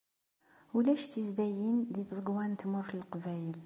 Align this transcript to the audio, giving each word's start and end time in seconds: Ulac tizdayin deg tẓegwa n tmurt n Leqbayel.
Ulac 0.77 1.03
tizdayin 1.13 1.77
deg 1.93 2.05
tẓegwa 2.09 2.43
n 2.47 2.53
tmurt 2.61 2.91
n 2.93 2.99
Leqbayel. 3.01 3.57